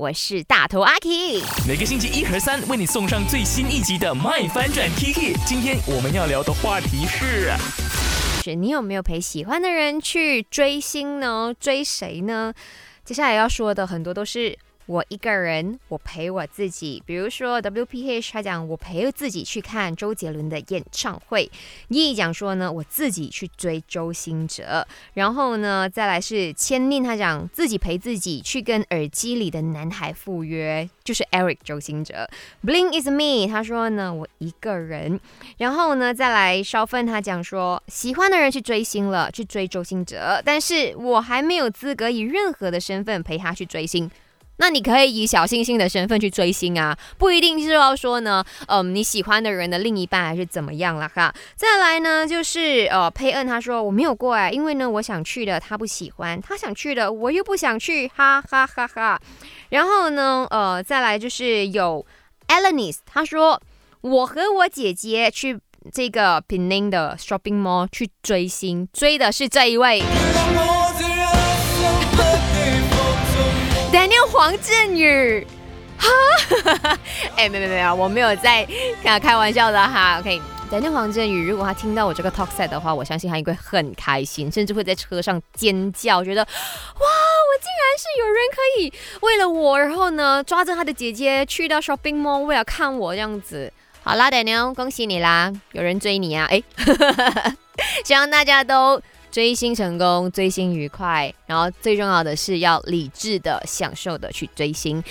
[0.00, 5.36] 我是大头阿 K，每个星期一和三为你送上最新一集的《麦翻转 Kiki》。
[5.46, 7.52] 今天我们要聊的话题是：
[8.42, 11.54] 是你有没有陪喜欢的人去追星呢？
[11.60, 12.52] 追谁呢？
[13.04, 14.58] 接下来要说的很多都是。
[14.86, 17.02] 我一个人，我陪我自己。
[17.06, 21.50] 比如说，WPH 他讲我陪自己去看周杰伦的演唱会。
[21.88, 24.86] 一讲说呢，我自己去追周星哲。
[25.14, 32.28] 然后呢，再来是千令他讲自己陪自己去跟耳机里的男孩赴约，就是 Eric 周星哲。
[32.62, 35.18] Bling is me，他说呢，我一个人。
[35.56, 44.10] 然后呢，再来烧分他讲说，喜欢的人去追星了，去追周星哲，但是我还没有资格以任何的身份陪他去追星。
[44.56, 51.34] 那你可以以小星星的身份去追星啊，不一定是要说呢，嗯，你喜欢的人的另一半还是怎么样了哈。
[51.56, 59.20] 再来呢，就是呃，佩恩他说我没有过哎，因为呢我想去的他不喜欢，他想去的我又不想去，哈哈哈哈。
[59.70, 62.06] 然后呢，呃，再来就是有
[62.48, 63.60] Elenis，他说
[64.02, 65.58] 我和我姐姐去
[65.92, 70.02] 这个 Penang 的 shopping mall 去追星，追的是这一位。
[73.94, 75.46] Daniel 黄振宇，
[75.96, 76.08] 哈，
[77.38, 78.66] 哎，没没没有，我没有在
[79.04, 80.18] 开开玩笑的哈。
[80.18, 93.72] OK，Daniel 黄振宇，如果他听到我这个 talk set 的话，我相信他应该很开心，甚至会在车上尖叫，觉得哇，我竟然是有人可以为了我，然后呢抓着他的姐姐去到 shopping mall 为了看我这样子。
[94.02, 96.48] 好啦，Daniel，恭喜你啦，有人追你啊！
[96.50, 96.60] 哎，
[98.04, 99.00] 希望大家都。
[99.34, 105.02] 追星成功，追星愉快，然后最重要的是要理智的、享受的去追星。